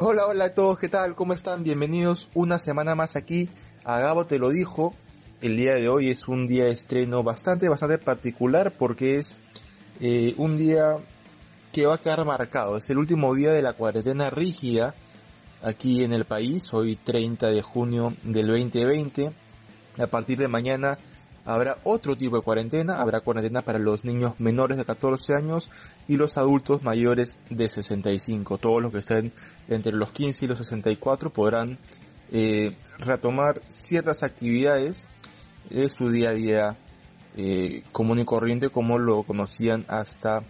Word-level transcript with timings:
Hola, 0.00 0.28
hola 0.28 0.44
a 0.44 0.54
todos, 0.54 0.78
¿qué 0.78 0.88
tal? 0.88 1.16
¿Cómo 1.16 1.32
están? 1.32 1.64
Bienvenidos 1.64 2.28
una 2.32 2.60
semana 2.60 2.94
más 2.94 3.16
aquí 3.16 3.48
a 3.82 3.98
Gabo 3.98 4.26
Te 4.26 4.38
lo 4.38 4.50
dijo. 4.50 4.94
El 5.40 5.56
día 5.56 5.74
de 5.74 5.88
hoy 5.88 6.10
es 6.10 6.28
un 6.28 6.46
día 6.46 6.66
de 6.66 6.70
estreno 6.70 7.24
bastante, 7.24 7.68
bastante 7.68 7.98
particular 7.98 8.70
porque 8.78 9.16
es 9.16 9.34
eh, 10.00 10.36
un 10.36 10.56
día 10.56 10.98
que 11.72 11.86
va 11.86 11.96
a 11.96 11.98
quedar 11.98 12.24
marcado. 12.24 12.76
Es 12.76 12.88
el 12.90 12.98
último 12.98 13.34
día 13.34 13.50
de 13.50 13.60
la 13.60 13.72
cuarentena 13.72 14.30
rígida 14.30 14.94
aquí 15.64 16.04
en 16.04 16.12
el 16.12 16.26
país, 16.26 16.72
hoy 16.72 16.94
30 16.94 17.48
de 17.48 17.62
junio 17.62 18.14
del 18.22 18.46
2020. 18.46 19.32
A 19.98 20.06
partir 20.06 20.38
de 20.38 20.46
mañana 20.46 20.96
habrá 21.48 21.78
otro 21.84 22.14
tipo 22.14 22.36
de 22.36 22.42
cuarentena, 22.42 23.00
habrá 23.00 23.20
cuarentena 23.20 23.62
para 23.62 23.78
los 23.78 24.04
niños 24.04 24.38
menores 24.38 24.76
de 24.76 24.84
14 24.84 25.34
años 25.34 25.70
y 26.06 26.18
los 26.18 26.36
adultos 26.36 26.84
mayores 26.84 27.40
de 27.48 27.70
65. 27.70 28.58
Todos 28.58 28.82
los 28.82 28.92
que 28.92 28.98
estén 28.98 29.32
entre 29.66 29.92
los 29.92 30.10
15 30.12 30.44
y 30.44 30.48
los 30.48 30.58
64 30.58 31.30
podrán 31.30 31.78
eh, 32.32 32.76
retomar 32.98 33.62
ciertas 33.68 34.22
actividades 34.22 35.06
de 35.70 35.88
su 35.88 36.10
día 36.10 36.30
a 36.30 36.34
día 36.34 36.76
eh, 37.34 37.82
común 37.92 38.18
y 38.18 38.26
corriente 38.26 38.68
como 38.68 38.98
lo 38.98 39.22
conocían 39.22 39.86
hasta 39.88 40.42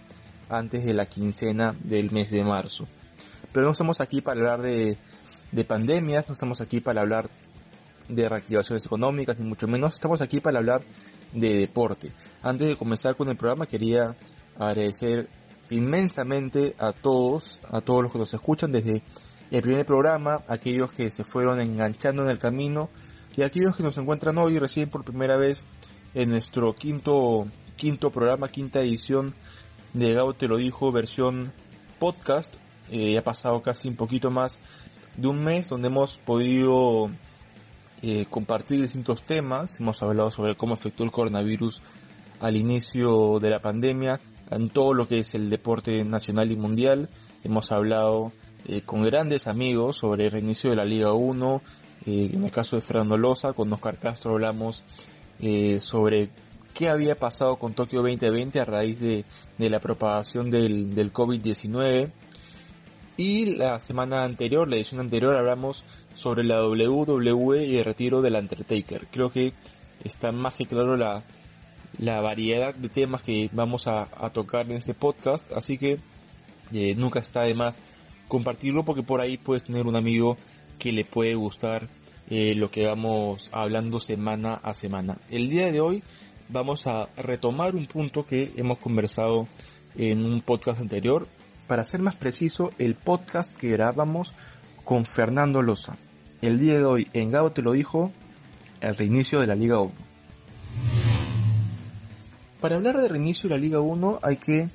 antes 0.48 0.84
de 0.84 0.95
la 0.95 1.06
quincena 1.06 1.77
del 1.78 2.11
mes 2.11 2.33
de 2.33 2.42
marzo. 2.42 2.89
Pero 3.53 3.67
no 3.67 3.73
estamos 3.73 4.01
aquí 4.01 4.20
para 4.20 4.41
hablar 4.41 4.62
de, 4.62 4.98
de 5.53 5.65
pandemias, 5.65 6.27
no 6.27 6.33
estamos 6.33 6.61
aquí 6.61 6.80
para 6.80 7.03
hablar 7.03 7.30
de 8.09 8.29
reactivaciones 8.29 8.87
económicas, 8.87 9.39
ni 9.39 9.48
mucho 9.48 9.69
menos. 9.69 9.95
Estamos 9.95 10.21
aquí 10.21 10.41
para 10.41 10.59
hablar 10.59 10.83
de 11.33 11.57
deporte. 11.57 12.12
Antes 12.43 12.69
de 12.69 12.77
comenzar 12.77 13.17
con 13.17 13.29
el 13.29 13.37
programa 13.37 13.67
quería 13.67 14.17
agradecer 14.59 15.29
inmensamente 15.70 16.75
a 16.79 16.92
todos, 16.92 17.61
a 17.70 17.81
todos 17.81 18.03
los 18.03 18.12
que 18.12 18.19
nos 18.19 18.33
escuchan 18.33 18.73
desde 18.73 19.03
el 19.51 19.62
primer 19.62 19.86
programa, 19.86 20.42
aquellos 20.48 20.92
que 20.92 21.11
se 21.11 21.25
fueron 21.25 21.61
enganchando 21.61 22.23
en 22.23 22.31
el 22.31 22.39
camino 22.39 22.89
y 23.36 23.42
aquellos 23.42 23.77
que 23.77 23.83
nos 23.83 23.97
encuentran 23.98 24.39
hoy 24.39 24.59
recién 24.59 24.89
por 24.89 25.05
primera 25.05 25.36
vez 25.36 25.67
en 26.14 26.31
nuestro 26.31 26.75
quinto, 26.75 27.47
quinto 27.77 28.11
programa, 28.11 28.48
quinta 28.48 28.81
edición 28.81 29.34
de 29.92 30.14
Gabo 30.14 30.34
Te 30.34 30.48
lo 30.48 30.56
dijo, 30.56 30.91
versión 30.92 31.53
podcast. 31.98 32.55
Eh, 32.91 33.19
ha 33.19 33.23
pasado 33.23 33.61
casi 33.61 33.89
un 33.89 33.97
poquito 33.97 34.31
más 34.31 34.59
de 35.17 35.29
un 35.29 35.45
mes 35.45 35.69
donde 35.69 35.89
hemos 35.89 36.17
podido 36.19 37.11
eh, 38.03 38.27
compartir 38.31 38.81
distintos 38.81 39.25
temas. 39.25 39.81
Hemos 39.81 40.03
hablado 40.03 40.31
sobre 40.31 40.57
cómo 40.57 40.75
afectó 40.75 41.03
el 41.03 41.11
coronavirus 41.11 41.83
al 42.41 42.57
inicio 42.57 43.41
de 43.41 43.51
la 43.51 43.61
pandemia 43.61 44.21
en 44.51 44.71
todo 44.71 44.95
lo 44.95 45.09
que 45.09 45.19
es 45.19 45.35
el 45.35 45.51
deporte 45.51 46.05
nacional 46.05 46.53
y 46.53 46.57
mundial. 46.57 47.09
Hemos 47.43 47.73
hablado 47.73 48.33
eh, 48.67 48.83
con 48.83 49.03
grandes 49.03 49.49
amigos 49.49 49.97
sobre 49.97 50.27
el 50.27 50.31
reinicio 50.31 50.71
de 50.71 50.77
la 50.77 50.85
Liga 50.85 51.13
1. 51.13 51.63
Eh, 52.07 52.31
en 52.35 52.45
el 52.45 52.51
caso 52.53 52.77
de 52.77 52.83
Fernando 52.83 53.17
Loza, 53.17 53.53
con 53.53 53.73
Oscar 53.73 53.99
Castro 53.99 54.33
hablamos 54.33 54.85
sobre 55.79 56.31
qué 56.75 56.89
había 56.89 57.15
pasado 57.15 57.57
con 57.57 57.73
Tokio 57.75 58.03
2020 58.03 58.59
a 58.59 58.65
raíz 58.65 58.99
de, 58.99 59.25
de 59.57 59.71
la 59.71 59.79
propagación 59.79 60.51
del, 60.51 60.95
del 60.95 61.13
COVID-19. 61.13 62.11
Y 63.17 63.57
la 63.57 63.81
semana 63.81 64.23
anterior, 64.23 64.69
la 64.69 64.77
edición 64.77 65.01
anterior, 65.01 65.35
hablamos 65.35 65.85
sobre 66.19 66.42
la 66.42 66.66
WWE 66.66 67.64
y 67.64 67.77
el 67.77 67.84
retiro 67.84 68.20
del 68.20 68.34
Undertaker. 68.34 69.06
Creo 69.08 69.30
que 69.30 69.52
está 70.02 70.33
más 70.33 70.55
que 70.55 70.66
claro 70.66 70.97
la, 70.97 71.22
la 71.97 72.20
variedad 72.20 72.74
de 72.74 72.88
temas 72.88 73.22
que 73.22 73.48
vamos 73.52 73.86
a, 73.86 74.06
tocar 74.33 74.66
en 74.66 74.78
este 74.78 74.94
podcast, 74.94 75.50
así 75.52 75.78
que 75.78 76.00
eh, 76.72 76.94
nunca 76.96 77.20
está 77.20 77.42
de 77.42 77.55
más 77.55 77.80
compartirlo 78.27 78.84
porque 78.84 79.05
por 79.05 79.20
ahí 79.20 79.36
puedes 79.36 79.64
tener 79.64 79.86
un 79.86 79.95
amigo 79.95 80.36
que 80.80 80.90
le 80.90 81.05
puede 81.05 81.36
gustar 81.36 81.89
eh, 82.28 82.55
lo 82.57 82.68
que 82.68 82.86
vamos 82.86 83.48
hablando 83.52 84.01
semana 84.01 84.55
a 84.55 84.74
semana. 84.74 85.18
El 85.30 85.48
día 85.48 85.70
de 85.70 85.80
hoy 85.80 86.02
vamos 86.48 86.89
a 86.89 87.11
retomar 87.17 87.77
un 87.77 87.86
punto 87.86 88.27
que 88.27 88.52
hemos 88.57 88.78
conversado 88.78 89.46
en 89.96 90.24
un 90.24 90.42
podcast 90.42 90.80
anterior. 90.80 91.28
Para 91.68 91.84
ser 91.84 92.02
más 92.02 92.17
preciso, 92.17 92.70
el 92.78 92.96
podcast 92.96 93.57
que 93.57 93.68
grabamos 93.68 94.34
con 94.84 95.07
Fernando 95.07 95.62
Loza 95.62 95.96
el 96.43 96.59
día 96.59 96.75
de 96.75 96.85
hoy 96.85 97.09
en 97.13 97.31
Gabo 97.31 97.53
te 97.53 97.63
lo 97.63 97.73
dijo, 97.73 98.13
el 98.81 98.97
reinicio 98.97 99.41
de 99.41 99.47
la 99.47 99.55
Liga 99.55 99.81
1. 99.81 99.93
Para 102.61 102.77
hablar 102.77 103.01
del 103.01 103.11
reinicio 103.11 103.49
de 103.49 103.57
la 103.57 103.61
Liga 103.61 103.81
1 103.81 104.21
hay 104.23 104.37
que 104.37 104.69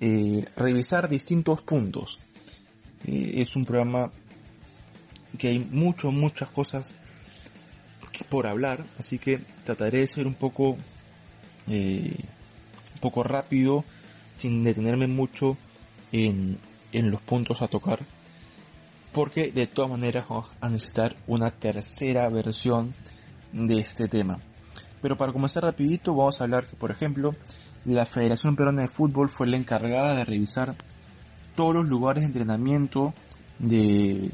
eh, 0.00 0.44
revisar 0.56 1.08
distintos 1.08 1.62
puntos. 1.62 2.18
Eh, 3.06 3.34
es 3.36 3.56
un 3.56 3.64
programa 3.64 4.10
que 5.38 5.48
hay 5.48 5.58
mucho, 5.58 6.10
muchas 6.10 6.48
cosas 6.50 6.94
por 8.28 8.46
hablar, 8.46 8.84
así 8.98 9.18
que 9.18 9.40
trataré 9.64 10.00
de 10.00 10.06
ser 10.06 10.26
un 10.26 10.34
poco, 10.34 10.76
eh, 11.66 12.14
un 12.94 13.00
poco 13.00 13.22
rápido, 13.22 13.84
sin 14.36 14.62
detenerme 14.62 15.06
mucho 15.06 15.56
en, 16.12 16.58
en 16.92 17.10
los 17.10 17.20
puntos 17.20 17.62
a 17.62 17.68
tocar 17.68 18.00
porque 19.12 19.52
de 19.52 19.66
todas 19.66 19.90
maneras 19.90 20.26
vamos 20.28 20.48
a 20.60 20.68
necesitar 20.68 21.16
una 21.26 21.50
tercera 21.50 22.28
versión 22.28 22.94
de 23.52 23.78
este 23.78 24.08
tema. 24.08 24.38
Pero 25.00 25.16
para 25.16 25.32
comenzar 25.32 25.64
rapidito 25.64 26.14
vamos 26.14 26.40
a 26.40 26.44
hablar 26.44 26.66
que 26.66 26.76
por 26.76 26.90
ejemplo 26.90 27.32
la 27.84 28.06
Federación 28.06 28.56
Peruana 28.56 28.82
de 28.82 28.88
Fútbol 28.88 29.28
fue 29.28 29.48
la 29.48 29.56
encargada 29.56 30.14
de 30.14 30.24
revisar 30.24 30.76
todos 31.54 31.74
los 31.74 31.88
lugares 31.88 32.22
de 32.22 32.28
entrenamiento 32.28 33.12
de, 33.58 34.30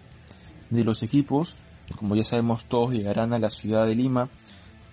de 0.71 0.85
los 0.85 1.03
equipos. 1.03 1.57
Como 1.97 2.15
ya 2.15 2.23
sabemos 2.23 2.67
todos 2.67 2.93
llegarán 2.93 3.33
a 3.33 3.39
la 3.39 3.51
ciudad 3.51 3.87
de 3.87 3.95
Lima 3.95 4.29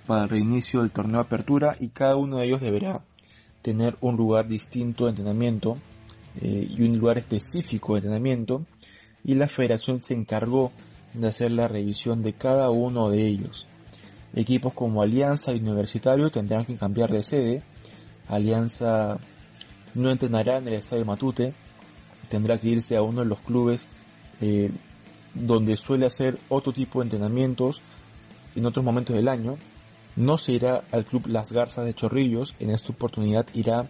para 0.07 0.23
el 0.23 0.29
reinicio 0.29 0.81
del 0.81 0.91
torneo 0.91 1.17
de 1.17 1.25
apertura 1.25 1.75
y 1.79 1.89
cada 1.89 2.15
uno 2.15 2.37
de 2.37 2.45
ellos 2.45 2.61
deberá 2.61 3.01
tener 3.61 3.97
un 3.99 4.15
lugar 4.15 4.47
distinto 4.47 5.05
de 5.05 5.11
entrenamiento 5.11 5.77
eh, 6.41 6.67
y 6.69 6.81
un 6.83 6.97
lugar 6.97 7.17
específico 7.17 7.93
de 7.93 7.99
entrenamiento 7.99 8.65
y 9.25 9.35
la 9.35 9.47
federación 9.47 10.01
se 10.01 10.13
encargó 10.13 10.71
de 11.13 11.27
hacer 11.27 11.51
la 11.51 11.67
revisión 11.67 12.21
de 12.21 12.33
cada 12.33 12.69
uno 12.69 13.09
de 13.09 13.25
ellos. 13.25 13.67
Equipos 14.33 14.73
como 14.73 15.01
Alianza 15.01 15.53
y 15.53 15.59
Universitario 15.59 16.29
tendrán 16.29 16.65
que 16.65 16.75
cambiar 16.75 17.09
de 17.09 17.23
sede. 17.23 17.63
Alianza 18.27 19.17
no 19.95 20.11
entrenará 20.11 20.57
en 20.57 20.67
el 20.67 20.73
Estadio 20.75 21.05
Matute, 21.05 21.53
tendrá 22.29 22.59
que 22.59 22.67
irse 22.67 22.95
a 22.95 23.01
uno 23.01 23.21
de 23.21 23.27
los 23.27 23.39
clubes 23.39 23.87
eh, 24.41 24.71
donde 25.33 25.77
suele 25.77 26.05
hacer 26.05 26.37
otro 26.49 26.73
tipo 26.73 26.99
de 26.99 27.05
entrenamientos 27.05 27.81
en 28.55 28.65
otros 28.65 28.83
momentos 28.85 29.15
del 29.15 29.27
año. 29.27 29.57
No 30.15 30.37
se 30.37 30.53
irá 30.53 30.83
al 30.91 31.05
club 31.05 31.27
Las 31.27 31.51
Garzas 31.51 31.85
de 31.85 31.93
Chorrillos, 31.93 32.55
en 32.59 32.69
esta 32.69 32.91
oportunidad 32.91 33.47
irá 33.53 33.87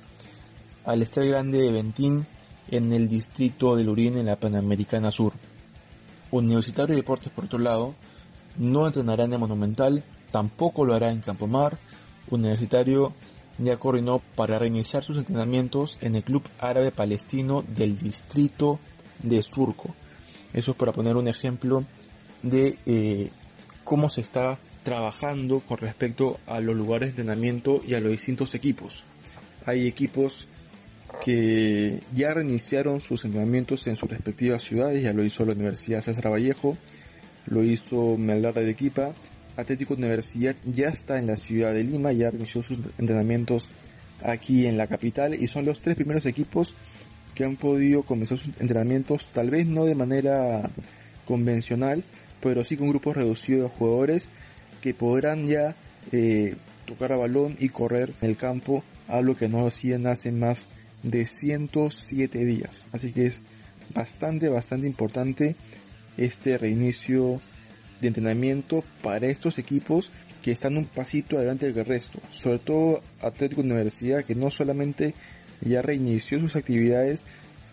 al 0.85 1.01
Estadio 1.01 1.31
Grande 1.31 1.59
de 1.59 1.71
Ventín 1.71 2.25
en 2.69 2.91
el 2.93 3.07
distrito 3.07 3.75
de 3.75 3.83
Lurín 3.83 4.17
en 4.17 4.27
la 4.27 4.35
Panamericana 4.35 5.11
Sur. 5.11 5.33
Universitario 6.31 6.95
de 6.95 7.01
Deportes, 7.01 7.31
por 7.31 7.45
otro 7.45 7.59
lado, 7.59 7.95
no 8.57 8.87
entrenará 8.87 9.25
en 9.25 9.33
el 9.33 9.39
Monumental, 9.39 10.03
tampoco 10.31 10.85
lo 10.85 10.93
hará 10.93 11.11
en 11.11 11.21
Campomar. 11.21 11.77
Universitario 12.29 13.13
ya 13.57 13.77
coordinó 13.77 14.19
para 14.35 14.59
reiniciar 14.59 15.03
sus 15.03 15.17
entrenamientos 15.17 15.97
en 16.01 16.15
el 16.15 16.23
Club 16.23 16.43
Árabe 16.59 16.91
Palestino 16.91 17.63
del 17.67 17.97
distrito 17.97 18.79
de 19.23 19.41
Surco. 19.41 19.95
Eso 20.53 20.71
es 20.71 20.77
para 20.77 20.91
poner 20.91 21.15
un 21.15 21.27
ejemplo 21.27 21.85
de 22.41 22.77
eh, 22.85 23.29
cómo 23.83 24.09
se 24.09 24.21
está 24.21 24.57
trabajando 24.83 25.61
con 25.61 25.77
respecto 25.77 26.39
a 26.45 26.59
los 26.59 26.75
lugares 26.75 27.15
de 27.15 27.21
entrenamiento 27.21 27.81
y 27.85 27.93
a 27.93 27.99
los 27.99 28.11
distintos 28.11 28.53
equipos. 28.55 29.03
Hay 29.65 29.87
equipos 29.87 30.47
que 31.23 31.99
ya 32.13 32.33
reiniciaron 32.33 33.01
sus 33.01 33.25
entrenamientos 33.25 33.87
en 33.87 33.95
sus 33.95 34.09
respectivas 34.09 34.63
ciudades, 34.63 35.03
ya 35.03 35.13
lo 35.13 35.23
hizo 35.23 35.45
la 35.45 35.53
Universidad 35.53 36.01
César 36.01 36.31
Vallejo, 36.31 36.77
lo 37.47 37.63
hizo 37.63 38.17
Melgar 38.17 38.53
de 38.53 38.69
Equipa, 38.69 39.13
Atlético 39.55 39.93
Universidad 39.93 40.55
ya 40.65 40.87
está 40.89 41.17
en 41.17 41.27
la 41.27 41.35
ciudad 41.35 41.73
de 41.73 41.83
Lima, 41.83 42.11
ya 42.11 42.29
reinició 42.29 42.61
sus 42.61 42.77
entrenamientos 42.97 43.69
aquí 44.23 44.65
en 44.67 44.77
la 44.77 44.87
capital 44.87 45.33
y 45.41 45.47
son 45.47 45.65
los 45.65 45.79
tres 45.79 45.95
primeros 45.95 46.25
equipos 46.25 46.75
que 47.33 47.43
han 47.43 47.55
podido 47.57 48.03
comenzar 48.03 48.37
sus 48.37 48.55
entrenamientos, 48.59 49.27
tal 49.27 49.49
vez 49.49 49.65
no 49.67 49.85
de 49.85 49.95
manera 49.95 50.69
convencional, 51.25 52.03
pero 52.41 52.63
sí 52.63 52.77
con 52.77 52.89
grupos 52.89 53.15
reducidos 53.15 53.63
de 53.63 53.77
jugadores 53.77 54.29
que 54.81 54.93
podrán 54.93 55.47
ya 55.47 55.75
eh, 56.11 56.55
tocar 56.85 57.11
a 57.11 57.17
balón 57.17 57.55
y 57.59 57.69
correr 57.69 58.13
en 58.21 58.29
el 58.29 58.37
campo, 58.37 58.83
algo 59.07 59.35
que 59.35 59.49
no 59.49 59.67
hacían 59.67 60.07
hace 60.07 60.31
más 60.31 60.67
de 61.05 61.25
107 61.25 62.45
días. 62.45 62.87
Así 62.91 63.11
que 63.11 63.27
es 63.27 63.43
bastante, 63.93 64.49
bastante 64.49 64.87
importante 64.87 65.55
este 66.17 66.57
reinicio 66.57 67.39
de 68.01 68.07
entrenamiento 68.07 68.83
para 69.01 69.27
estos 69.27 69.57
equipos 69.59 70.09
que 70.41 70.51
están 70.51 70.77
un 70.77 70.85
pasito 70.85 71.37
adelante 71.37 71.71
del 71.71 71.85
resto. 71.85 72.19
Sobre 72.31 72.59
todo 72.59 73.01
Atlético 73.21 73.61
Universidad 73.61 74.25
que 74.25 74.35
no 74.35 74.49
solamente 74.49 75.13
ya 75.61 75.81
reinició 75.81 76.39
sus 76.39 76.55
actividades, 76.55 77.23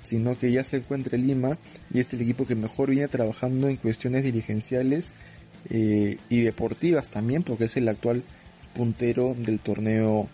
sino 0.04 0.38
que 0.38 0.52
ya 0.52 0.62
se 0.62 0.78
encuentra 0.78 1.16
en 1.16 1.26
Lima 1.26 1.58
y 1.92 2.00
es 2.00 2.12
el 2.12 2.22
equipo 2.22 2.46
que 2.46 2.54
mejor 2.54 2.90
viene 2.90 3.08
trabajando 3.08 3.68
en 3.68 3.76
cuestiones 3.76 4.24
dirigenciales 4.24 5.12
eh, 5.70 6.18
y 6.28 6.40
deportivas 6.40 7.10
también, 7.10 7.44
porque 7.44 7.64
es 7.64 7.76
el 7.76 7.88
actual 7.88 8.24
puntero 8.74 9.34
del 9.34 9.60
torneo 9.60 10.28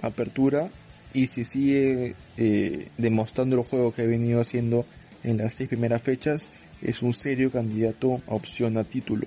Apertura 0.00 0.70
y 1.14 1.26
si 1.26 1.44
sigue 1.44 2.14
eh, 2.36 2.88
demostrando 2.98 3.56
el 3.56 3.62
juego 3.62 3.92
que 3.92 4.02
ha 4.02 4.06
venido 4.06 4.40
haciendo 4.40 4.86
en 5.24 5.38
las 5.38 5.54
seis 5.54 5.68
primeras 5.68 6.02
fechas, 6.02 6.48
es 6.80 7.02
un 7.02 7.14
serio 7.14 7.50
candidato 7.50 8.20
a 8.26 8.34
opción 8.34 8.76
a 8.76 8.84
título. 8.84 9.26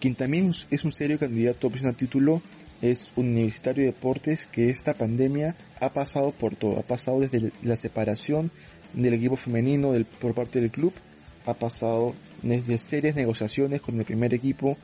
Quien 0.00 0.14
también 0.14 0.52
es 0.70 0.84
un 0.84 0.92
serio 0.92 1.18
candidato 1.18 1.66
a 1.66 1.70
opción 1.70 1.90
a 1.90 1.96
título 1.96 2.42
es 2.82 3.08
un 3.14 3.28
Universitario 3.28 3.84
de 3.84 3.92
Deportes 3.92 4.46
que 4.46 4.68
esta 4.68 4.94
pandemia 4.94 5.56
ha 5.80 5.92
pasado 5.92 6.32
por 6.32 6.56
todo, 6.56 6.78
ha 6.78 6.82
pasado 6.82 7.20
desde 7.20 7.52
la 7.62 7.76
separación 7.76 8.50
del 8.92 9.14
equipo 9.14 9.36
femenino 9.36 9.92
del, 9.92 10.04
por 10.04 10.34
parte 10.34 10.60
del 10.60 10.70
club, 10.70 10.92
ha 11.46 11.54
pasado 11.54 12.14
desde 12.42 12.78
serias 12.78 13.14
negociaciones 13.14 13.80
con 13.80 13.98
el 13.98 14.04
primer 14.04 14.34
equipo 14.34 14.76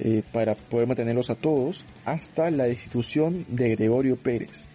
eh, 0.00 0.22
para 0.32 0.54
poder 0.54 0.86
mantenerlos 0.86 1.30
a 1.30 1.34
todos, 1.34 1.84
hasta 2.04 2.50
la 2.50 2.64
destitución 2.64 3.44
de 3.48 3.76
Gregorio 3.76 4.16
Pérez, 4.16 4.66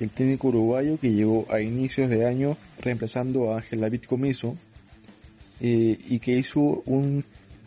el 0.00 0.10
técnico 0.10 0.48
uruguayo 0.48 0.98
que 0.98 1.12
llegó 1.12 1.46
a 1.50 1.60
inicios 1.60 2.08
de 2.08 2.26
año 2.26 2.56
reemplazando 2.80 3.52
a 3.52 3.58
Ángel 3.58 3.80
David 3.80 4.02
Comiso 4.04 4.56
eh, 5.60 5.98
y 6.08 6.18
que 6.18 6.32
hizo 6.32 6.60
un 6.86 7.24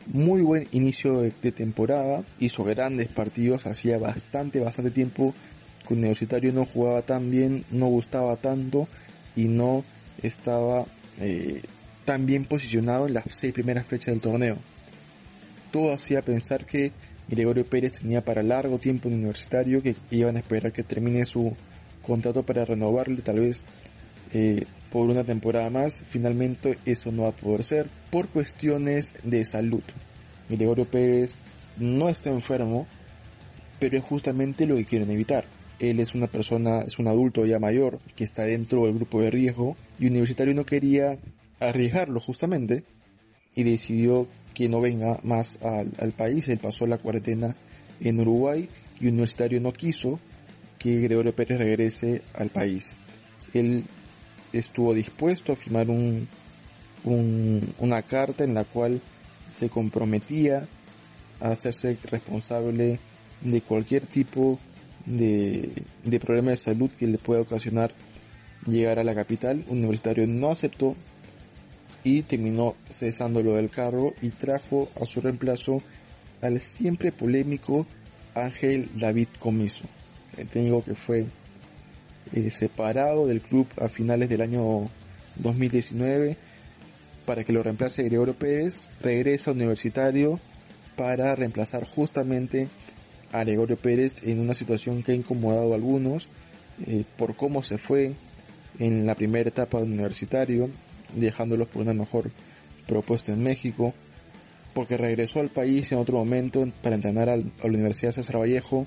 muy 0.08 0.42
buen 0.42 0.68
inicio 0.72 1.22
de, 1.22 1.52
temporada, 1.52 2.24
hizo 2.40 2.64
grandes 2.64 3.08
partidos, 3.08 3.66
hacía 3.66 3.98
bastante, 3.98 4.60
bastante 4.60 4.92
tiempo 4.92 5.34
que 5.88 5.94
Universitario 5.94 6.52
no 6.52 6.66
jugaba 6.66 7.04
tan 7.04 7.32
bien, 7.32 7.64
no 7.72 7.88
gustaba 7.88 8.36
tanto 8.38 8.88
y 9.36 9.46
no 9.46 9.86
estaba 10.22 10.86
eh, 11.20 11.62
tan 12.04 12.26
bien 12.26 12.46
posicionado 12.46 13.08
en 13.08 13.14
las 13.14 13.26
seis 13.30 13.54
primeras 13.54 13.86
fechas 13.86 14.08
del 14.08 14.22
torneo. 14.22 14.58
Todo 15.72 15.94
hacía 15.94 16.22
pensar 16.22 16.66
que 16.66 16.92
Gregorio 17.28 17.66
Pérez 17.66 17.94
tenía 17.94 18.24
para 18.24 18.44
largo 18.44 18.78
tiempo 18.80 19.08
en 19.08 19.16
Universitario, 19.16 19.82
que 19.82 19.96
iban 20.12 20.36
a 20.36 20.40
esperar 20.40 20.72
que 20.72 20.84
termine 20.84 21.26
su 21.26 21.56
contrato 22.06 22.44
para 22.44 22.66
renovarle 22.66 23.22
tal 23.22 23.40
vez 23.40 23.64
eh, 24.34 24.66
por 24.92 25.10
una 25.10 25.24
temporada 25.24 25.70
más. 25.70 26.04
Finalmente 26.10 26.78
eso 26.86 27.12
no 27.12 27.24
va 27.24 27.30
a 27.30 27.36
poder 27.36 27.64
ser 27.64 27.90
por 28.12 28.28
cuestiones 28.28 29.10
de 29.24 29.44
salud. 29.46 29.84
Gregorio 30.50 30.86
Pérez 30.86 31.44
no 31.78 32.10
está 32.10 32.30
enfermo, 32.30 32.86
pero 33.80 33.98
es 33.98 34.04
justamente 34.04 34.66
lo 34.66 34.76
que 34.76 34.86
quieren 34.86 35.10
evitar. 35.12 35.46
Él 35.80 36.00
es 36.00 36.14
una 36.14 36.28
persona, 36.28 36.82
es 36.82 37.00
un 37.00 37.08
adulto 37.08 37.46
ya 37.46 37.60
mayor 37.60 38.00
que 38.16 38.24
está 38.24 38.44
dentro 38.44 38.86
del 38.86 38.94
grupo 38.94 39.22
de 39.22 39.32
riesgo 39.32 39.76
y 40.00 40.08
Universitario 40.08 40.54
no 40.54 40.66
quería 40.66 41.18
arriesgarlo 41.60 42.20
justamente 42.20 42.84
y 43.56 43.64
decidió 43.64 44.28
que 44.54 44.70
no 44.70 44.80
venga 44.80 45.20
más 45.24 45.60
al, 45.62 45.92
al 45.98 46.12
país. 46.12 46.48
Él 46.48 46.60
pasó 46.60 46.86
la 46.86 47.00
cuarentena 47.00 47.56
en 48.00 48.20
Uruguay 48.20 48.70
y 49.00 49.08
Universitario 49.08 49.60
no 49.60 49.74
quiso 49.74 50.20
que 50.84 51.00
Gregorio 51.00 51.34
Pérez 51.34 51.58
regrese 51.58 52.22
al 52.34 52.50
país. 52.50 52.92
Él 53.54 53.86
estuvo 54.52 54.94
dispuesto 54.94 55.54
a 55.54 55.56
firmar 55.56 55.90
un, 55.90 56.28
una 57.80 58.02
carta 58.02 58.44
en 58.44 58.54
la 58.54 58.66
cual 58.66 59.00
se 59.50 59.70
comprometía 59.70 60.68
a 61.40 61.52
hacerse 61.52 61.98
responsable 62.04 63.00
de 63.40 63.62
cualquier 63.62 64.06
tipo 64.08 64.60
de, 65.06 65.72
de 66.04 66.20
problema 66.20 66.52
de 66.52 66.58
salud 66.58 66.92
que 66.92 67.08
le 67.08 67.18
pueda 67.18 67.42
ocasionar 67.42 67.94
llegar 68.68 69.00
a 69.00 69.06
la 69.06 69.16
capital. 69.16 69.64
Universitario 69.70 70.28
no 70.28 70.52
aceptó 70.52 70.98
y 72.04 72.24
terminó 72.24 72.76
cesándolo 72.90 73.56
del 73.56 73.70
carro 73.70 74.14
y 74.22 74.32
trajo 74.32 74.90
a 75.02 75.06
su 75.06 75.22
reemplazo 75.22 75.78
al 76.42 76.60
siempre 76.60 77.14
polémico 77.14 77.88
Ángel 78.36 78.90
David 78.98 79.30
Comiso 79.40 79.86
el 80.38 80.48
técnico 80.48 80.84
que 80.84 80.96
fue 80.96 81.26
eh, 82.34 82.50
separado 82.52 83.28
del 83.28 83.42
club 83.42 83.68
a 83.80 83.90
finales 83.90 84.30
del 84.30 84.42
año 84.42 84.90
2019 85.36 86.38
para 87.26 87.44
que 87.44 87.54
lo 87.54 87.64
reemplace 87.64 88.04
Gregorio 88.04 88.34
Pérez, 88.34 88.80
regresa 89.02 89.52
a 89.52 89.54
Universitario 89.54 90.40
para 90.96 91.36
reemplazar 91.36 91.86
justamente 91.86 92.68
a 93.32 93.44
Gregorio 93.44 93.78
Pérez 93.78 94.22
en 94.24 94.40
una 94.40 94.54
situación 94.54 95.04
que 95.04 95.14
ha 95.14 95.16
incomodado 95.16 95.72
a 95.72 95.76
algunos 95.76 96.28
eh, 96.86 97.04
por 97.18 97.36
cómo 97.36 97.64
se 97.64 97.78
fue 97.78 98.14
en 98.80 99.06
la 99.06 99.16
primera 99.16 99.50
etapa 99.50 99.80
de 99.80 99.86
Universitario, 99.86 100.70
dejándolos 101.16 101.68
por 101.68 101.84
una 101.84 101.94
mejor 101.94 102.32
propuesta 102.88 103.32
en 103.32 103.44
México, 103.44 103.94
porque 104.74 104.98
regresó 104.98 105.40
al 105.40 105.50
país 105.50 105.92
en 105.92 106.00
otro 106.00 106.18
momento 106.18 106.68
para 106.82 106.96
entrenar 106.96 107.30
a 107.30 107.38
la 107.38 107.44
Universidad 107.64 108.12
César 108.12 108.40
Vallejo 108.40 108.86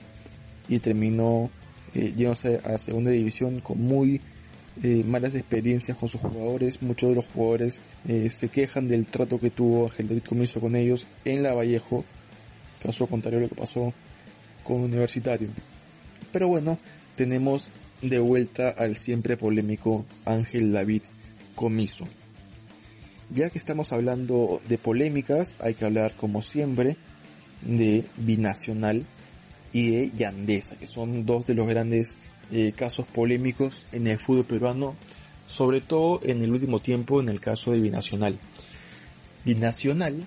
y 0.68 0.78
terminó 0.78 1.50
eh, 1.94 2.60
a 2.64 2.78
segunda 2.78 3.10
división 3.10 3.60
con 3.60 3.80
muy 3.80 4.20
eh, 4.82 5.02
malas 5.06 5.34
experiencias 5.34 5.96
con 5.96 6.08
sus 6.08 6.20
jugadores. 6.20 6.82
Muchos 6.82 7.10
de 7.10 7.16
los 7.16 7.26
jugadores 7.26 7.80
eh, 8.06 8.28
se 8.28 8.48
quejan 8.48 8.88
del 8.88 9.06
trato 9.06 9.38
que 9.38 9.50
tuvo 9.50 9.84
Ángel 9.84 10.08
David 10.08 10.24
Comiso 10.24 10.60
con 10.60 10.76
ellos 10.76 11.06
en 11.24 11.42
la 11.42 11.54
Vallejo, 11.54 12.04
caso 12.82 13.06
contrario 13.06 13.38
a 13.38 13.42
lo 13.42 13.48
que 13.48 13.54
pasó 13.54 13.94
con 14.62 14.82
Universitario. 14.82 15.48
Pero 16.32 16.48
bueno, 16.48 16.78
tenemos 17.14 17.70
de 18.02 18.18
vuelta 18.18 18.68
al 18.68 18.96
siempre 18.96 19.36
polémico 19.36 20.04
Ángel 20.26 20.72
David 20.72 21.02
Comiso. 21.54 22.06
Ya 23.30 23.50
que 23.50 23.58
estamos 23.58 23.92
hablando 23.92 24.60
de 24.68 24.78
polémicas, 24.78 25.58
hay 25.60 25.74
que 25.74 25.84
hablar 25.84 26.14
como 26.16 26.42
siempre 26.42 26.96
de 27.62 28.04
Binacional 28.18 29.06
y 29.76 29.90
de 29.90 30.10
Yandesa, 30.16 30.76
que 30.76 30.86
son 30.86 31.26
dos 31.26 31.44
de 31.44 31.52
los 31.52 31.68
grandes 31.68 32.16
eh, 32.50 32.72
casos 32.74 33.04
polémicos 33.06 33.84
en 33.92 34.06
el 34.06 34.18
fútbol 34.18 34.46
peruano, 34.46 34.94
sobre 35.46 35.82
todo 35.82 36.20
en 36.22 36.42
el 36.42 36.50
último 36.50 36.80
tiempo 36.80 37.20
en 37.20 37.28
el 37.28 37.42
caso 37.42 37.72
de 37.72 37.80
Binacional. 37.80 38.38
Binacional 39.44 40.24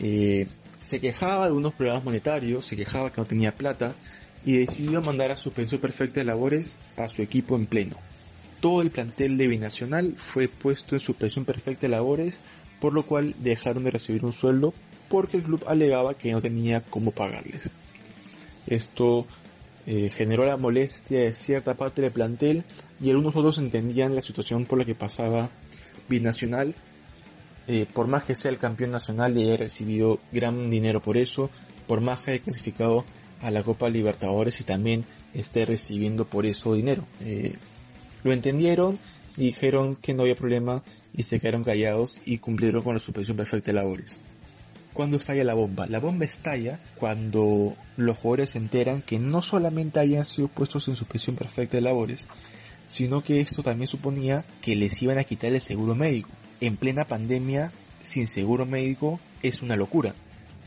eh, 0.00 0.48
se 0.80 0.98
quejaba 0.98 1.46
de 1.46 1.52
unos 1.52 1.72
problemas 1.74 2.02
monetarios, 2.02 2.66
se 2.66 2.74
quejaba 2.74 3.12
que 3.12 3.20
no 3.20 3.28
tenía 3.28 3.54
plata 3.54 3.94
y 4.44 4.56
decidió 4.56 5.00
mandar 5.00 5.30
a 5.30 5.36
suspensión 5.36 5.80
perfecta 5.80 6.18
de 6.18 6.26
labores 6.26 6.76
a 6.96 7.06
su 7.06 7.22
equipo 7.22 7.54
en 7.54 7.66
pleno. 7.66 7.94
Todo 8.58 8.82
el 8.82 8.90
plantel 8.90 9.38
de 9.38 9.46
Binacional 9.46 10.16
fue 10.16 10.48
puesto 10.48 10.96
en 10.96 11.00
suspensión 11.00 11.44
perfecta 11.44 11.82
de 11.82 11.90
labores, 11.90 12.40
por 12.80 12.92
lo 12.92 13.04
cual 13.04 13.36
dejaron 13.38 13.84
de 13.84 13.92
recibir 13.92 14.24
un 14.24 14.32
sueldo 14.32 14.74
porque 15.08 15.36
el 15.36 15.44
club 15.44 15.62
alegaba 15.68 16.14
que 16.14 16.32
no 16.32 16.42
tenía 16.42 16.80
cómo 16.80 17.12
pagarles. 17.12 17.70
Esto 18.70 19.26
eh, 19.86 20.08
generó 20.08 20.46
la 20.46 20.56
molestia 20.56 21.20
de 21.20 21.32
cierta 21.32 21.74
parte 21.74 22.00
del 22.00 22.12
plantel 22.12 22.64
y 23.00 23.10
algunos 23.10 23.34
otros 23.34 23.58
entendían 23.58 24.14
la 24.14 24.20
situación 24.20 24.64
por 24.64 24.78
la 24.78 24.84
que 24.84 24.94
pasaba 24.94 25.50
Binacional. 26.08 26.74
Eh, 27.66 27.86
por 27.92 28.06
más 28.06 28.24
que 28.24 28.34
sea 28.34 28.50
el 28.50 28.58
campeón 28.58 28.90
nacional 28.92 29.36
y 29.36 29.42
haya 29.42 29.56
recibido 29.56 30.18
gran 30.32 30.70
dinero 30.70 31.00
por 31.00 31.16
eso, 31.16 31.50
por 31.86 32.00
más 32.00 32.22
que 32.22 32.32
haya 32.32 32.42
clasificado 32.42 33.04
a 33.42 33.50
la 33.50 33.62
Copa 33.62 33.88
Libertadores 33.88 34.60
y 34.60 34.64
también 34.64 35.04
esté 35.34 35.66
recibiendo 35.66 36.24
por 36.24 36.46
eso 36.46 36.74
dinero. 36.74 37.04
Eh, 37.20 37.56
lo 38.24 38.32
entendieron 38.32 38.98
dijeron 39.36 39.96
que 39.96 40.14
no 40.14 40.22
había 40.22 40.34
problema 40.34 40.82
y 41.14 41.22
se 41.22 41.40
quedaron 41.40 41.64
callados 41.64 42.18
y 42.24 42.38
cumplieron 42.38 42.82
con 42.82 42.94
la 42.94 43.00
suspensión 43.00 43.36
perfecta 43.36 43.70
de 43.70 43.74
labores 43.74 44.16
cuando 44.92 45.16
estalla 45.16 45.44
la 45.44 45.54
bomba. 45.54 45.86
La 45.86 46.00
bomba 46.00 46.24
estalla 46.24 46.80
cuando 46.96 47.76
los 47.96 48.16
jugadores 48.16 48.50
se 48.50 48.58
enteran 48.58 49.02
que 49.02 49.18
no 49.18 49.42
solamente 49.42 50.00
hayan 50.00 50.24
sido 50.24 50.48
puestos 50.48 50.88
en 50.88 50.96
suspensión 50.96 51.36
perfecta 51.36 51.76
de 51.76 51.82
labores, 51.82 52.26
sino 52.88 53.22
que 53.22 53.40
esto 53.40 53.62
también 53.62 53.88
suponía 53.88 54.44
que 54.60 54.74
les 54.74 55.00
iban 55.02 55.18
a 55.18 55.24
quitar 55.24 55.52
el 55.52 55.60
seguro 55.60 55.94
médico. 55.94 56.30
En 56.60 56.76
plena 56.76 57.04
pandemia, 57.04 57.72
sin 58.02 58.28
seguro 58.28 58.66
médico, 58.66 59.20
es 59.42 59.62
una 59.62 59.76
locura. 59.76 60.14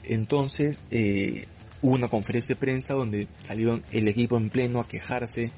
Entonces, 0.03 0.79
eh, 0.89 1.47
hubo 1.81 1.93
una 1.93 2.07
conferencia 2.07 2.55
de 2.55 2.59
prensa 2.59 2.93
donde 2.93 3.27
salieron 3.39 3.83
el 3.91 4.07
equipo 4.07 4.37
en 4.37 4.49
pleno 4.49 4.79
a 4.79 4.87
quejarse 4.87 5.51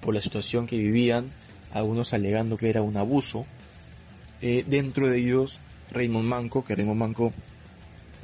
por 0.00 0.14
la 0.14 0.20
situación 0.20 0.66
que 0.66 0.76
vivían, 0.76 1.30
algunos 1.72 2.12
alegando 2.12 2.56
que 2.56 2.68
era 2.68 2.82
un 2.82 2.98
abuso. 2.98 3.46
Eh, 4.42 4.64
dentro 4.66 5.08
de 5.08 5.18
ellos, 5.18 5.60
Raymond 5.90 6.28
Manco, 6.28 6.64
que 6.64 6.74
Raymond 6.74 7.00
Manco 7.00 7.32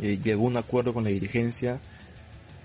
eh, 0.00 0.18
llegó 0.22 0.44
a 0.44 0.48
un 0.48 0.56
acuerdo 0.56 0.94
con 0.94 1.04
la 1.04 1.10
dirigencia 1.10 1.80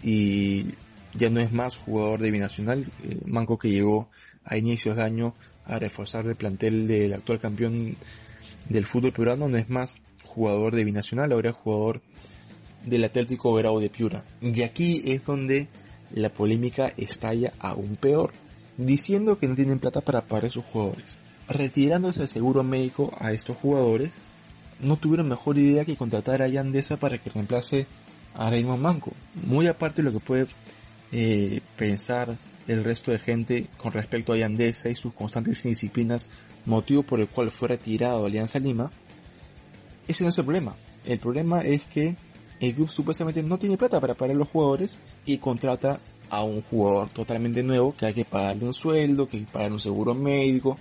y 0.02 0.66
ya 1.14 1.30
no 1.30 1.40
es 1.40 1.52
más 1.52 1.78
jugador 1.78 2.20
de 2.20 2.32
Binacional, 2.32 2.88
eh, 3.04 3.20
Manco 3.26 3.58
que 3.58 3.70
llegó 3.70 4.10
a 4.44 4.58
inicios 4.58 4.98
de 4.98 5.04
año 5.04 5.34
a 5.66 5.80
reforzar 5.80 6.26
el 6.26 6.36
plantel 6.36 6.88
del 6.88 7.14
actual 7.14 7.40
campeón 7.40 7.96
del 8.70 8.86
fútbol 8.86 9.14
peruano, 9.14 9.48
no 9.48 9.58
es 9.58 9.70
más 9.70 10.02
jugador 10.24 10.76
de 10.76 10.84
Binacional, 10.84 11.32
ahora 11.32 11.52
es 11.52 11.56
jugador 11.56 12.02
del 12.86 13.04
Atlético 13.04 13.54
Grau 13.54 13.80
de 13.80 13.90
Piura. 13.90 14.24
Y 14.42 14.62
aquí 14.62 15.02
es 15.06 15.26
donde 15.26 15.68
la 16.12 16.30
polémica 16.30 16.94
estalla 16.98 17.54
aún 17.60 17.96
peor, 17.96 18.34
diciendo 18.78 19.38
que 19.40 19.48
no 19.48 19.56
tienen 19.56 19.80
plata 19.80 20.02
para 20.02 20.22
pagar 20.22 20.46
a 20.46 20.50
sus 20.50 20.66
jugadores. 20.66 21.18
retirándose 21.48 22.22
el 22.22 22.30
seguro 22.30 22.64
médico 22.64 23.14
a 23.20 23.34
estos 23.34 23.58
jugadores, 23.58 24.12
no 24.84 24.98
tuvieron 24.98 25.28
mejor 25.28 25.58
idea 25.58 25.86
que 25.86 25.96
contratar 25.96 26.42
a 26.42 26.48
Yandesa 26.48 26.98
para 26.98 27.18
que 27.18 27.30
reemplace 27.30 27.88
a 28.36 28.50
Raymond 28.50 28.82
Manco. 28.82 29.14
Muy 29.46 29.68
aparte 29.68 30.02
de 30.02 30.10
lo 30.10 30.18
que 30.18 30.26
puede 30.26 30.48
eh, 31.12 31.62
pensar 31.78 32.38
el 32.68 32.84
resto 32.84 33.12
de 33.12 33.20
gente 33.20 33.68
con 33.78 33.92
respecto 33.92 34.34
a 34.34 34.38
Yandesa 34.38 34.90
y 34.90 34.96
sus 34.96 35.14
constantes 35.14 35.64
indisciplinas, 35.66 36.28
motivo 36.66 37.04
por 37.04 37.20
el 37.20 37.28
cual 37.28 37.52
fue 37.52 37.70
retirado 37.70 38.22
de 38.22 38.28
Alianza 38.28 38.60
Lima, 38.60 38.92
ese 40.08 40.24
no 40.24 40.30
es 40.30 40.38
el 40.38 40.46
problema. 40.46 40.76
El 41.06 41.20
problema 41.20 41.62
es 41.62 41.84
que 41.84 42.16
el 42.60 42.74
club 42.74 42.90
supuestamente 42.90 43.44
no 43.44 43.58
tiene 43.58 43.78
plata 43.78 44.00
para 44.00 44.14
pagar 44.14 44.36
a 44.36 44.40
los 44.40 44.48
jugadores 44.48 45.00
y 45.26 45.38
contrata 45.38 46.00
a 46.30 46.44
un 46.44 46.62
jugador 46.62 47.10
totalmente 47.10 47.62
nuevo 47.62 47.96
que 47.96 48.06
hay 48.06 48.14
que 48.14 48.26
pagarle 48.26 48.66
un 48.66 48.74
sueldo, 48.74 49.28
que 49.28 49.38
hay 49.38 49.44
que 49.46 49.52
pagarle 49.52 49.74
un 49.74 49.80
seguro 49.80 50.14
médico, 50.14 50.78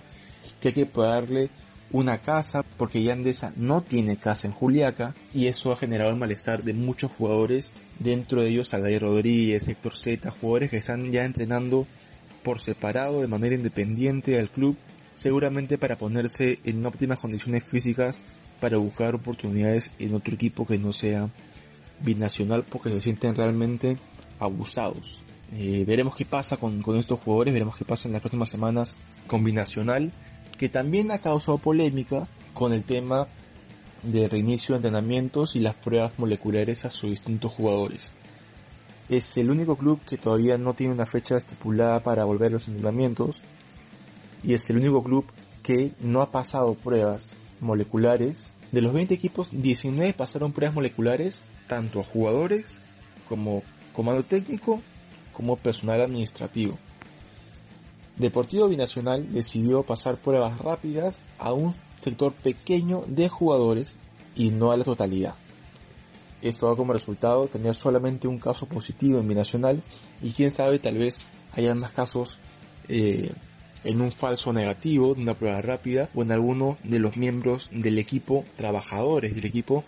que 0.59 0.69
hay 0.69 0.73
que 0.73 0.85
pagarle 0.85 1.49
una 1.93 2.17
casa 2.17 2.63
porque 2.77 3.03
Yandesa 3.03 3.53
no 3.55 3.81
tiene 3.81 4.17
casa 4.17 4.47
en 4.47 4.53
Juliaca 4.53 5.13
y 5.33 5.45
eso 5.45 5.71
ha 5.71 5.77
generado 5.77 6.09
el 6.09 6.17
malestar 6.17 6.63
de 6.63 6.73
muchos 6.73 7.11
jugadores, 7.11 7.71
dentro 7.99 8.41
de 8.41 8.49
ellos 8.49 8.69
Salvador 8.69 9.03
Rodríguez, 9.03 9.67
Héctor 9.67 9.95
Z, 9.95 10.31
jugadores 10.31 10.71
que 10.71 10.77
están 10.77 11.11
ya 11.11 11.23
entrenando 11.23 11.87
por 12.43 12.59
separado 12.59 13.21
de 13.21 13.27
manera 13.27 13.55
independiente 13.55 14.37
al 14.39 14.49
club, 14.49 14.75
seguramente 15.13 15.77
para 15.77 15.95
ponerse 15.95 16.59
en 16.63 16.85
óptimas 16.85 17.19
condiciones 17.19 17.63
físicas 17.63 18.19
para 18.59 18.77
buscar 18.77 19.13
oportunidades 19.13 19.91
en 19.99 20.15
otro 20.15 20.33
equipo 20.33 20.65
que 20.65 20.79
no 20.79 20.93
sea 20.93 21.29
binacional 22.01 22.63
porque 22.63 22.89
se 22.89 23.01
sienten 23.01 23.35
realmente 23.35 23.97
abusados. 24.39 25.23
Eh, 25.51 25.83
veremos 25.85 26.15
qué 26.15 26.25
pasa 26.25 26.57
con, 26.57 26.81
con 26.81 26.97
estos 26.97 27.19
jugadores, 27.19 27.53
veremos 27.53 27.77
qué 27.77 27.85
pasa 27.85 28.07
en 28.07 28.13
las 28.13 28.21
próximas 28.21 28.49
semanas 28.49 28.95
con 29.27 29.43
binacional 29.43 30.11
que 30.57 30.69
también 30.69 31.11
ha 31.11 31.19
causado 31.19 31.57
polémica 31.57 32.27
con 32.53 32.73
el 32.73 32.83
tema 32.83 33.27
de 34.03 34.27
reinicio 34.27 34.73
de 34.73 34.77
entrenamientos 34.77 35.55
y 35.55 35.59
las 35.59 35.75
pruebas 35.75 36.17
moleculares 36.17 36.85
a 36.85 36.91
sus 36.91 37.09
distintos 37.09 37.53
jugadores. 37.53 38.11
Es 39.09 39.37
el 39.37 39.49
único 39.49 39.77
club 39.77 39.99
que 40.07 40.17
todavía 40.17 40.57
no 40.57 40.73
tiene 40.73 40.93
una 40.93 41.05
fecha 41.05 41.37
estipulada 41.37 42.01
para 42.01 42.25
volver 42.25 42.49
a 42.49 42.53
los 42.53 42.67
entrenamientos 42.67 43.41
y 44.43 44.53
es 44.53 44.69
el 44.69 44.77
único 44.77 45.03
club 45.03 45.25
que 45.61 45.93
no 46.01 46.21
ha 46.21 46.31
pasado 46.31 46.73
pruebas 46.75 47.37
moleculares. 47.59 48.53
De 48.71 48.81
los 48.81 48.93
20 48.93 49.13
equipos, 49.13 49.49
19 49.51 50.13
pasaron 50.13 50.51
pruebas 50.51 50.75
moleculares 50.75 51.43
tanto 51.67 52.01
a 52.01 52.03
jugadores 52.03 52.79
como 53.29 53.63
comando 53.93 54.23
técnico 54.23 54.81
como 55.31 55.55
personal 55.55 56.01
administrativo. 56.01 56.77
Deportivo 58.17 58.67
Binacional 58.67 59.31
decidió 59.31 59.83
pasar 59.83 60.17
pruebas 60.17 60.59
rápidas 60.59 61.25
a 61.39 61.51
un 61.53 61.73
sector 61.97 62.33
pequeño 62.33 63.03
de 63.07 63.27
jugadores 63.27 63.97
y 64.35 64.51
no 64.51 64.71
a 64.71 64.77
la 64.77 64.83
totalidad. 64.83 65.35
Esto 66.41 66.67
da 66.67 66.75
como 66.75 66.93
resultado 66.93 67.47
tener 67.47 67.73
solamente 67.73 68.27
un 68.27 68.37
caso 68.37 68.67
positivo 68.67 69.19
en 69.19 69.27
Binacional 69.27 69.81
y 70.21 70.31
quién 70.31 70.51
sabe 70.51 70.77
tal 70.77 70.97
vez 70.97 71.33
haya 71.53 71.73
más 71.73 71.91
casos 71.91 72.37
eh, 72.87 73.31
en 73.83 74.01
un 74.01 74.11
falso 74.11 74.53
negativo 74.53 75.15
de 75.15 75.21
una 75.21 75.33
prueba 75.33 75.61
rápida 75.61 76.09
o 76.13 76.21
en 76.21 76.31
alguno 76.31 76.77
de 76.83 76.99
los 76.99 77.17
miembros 77.17 77.69
del 77.71 77.97
equipo, 77.97 78.43
trabajadores 78.57 79.33
del 79.33 79.45
equipo 79.45 79.83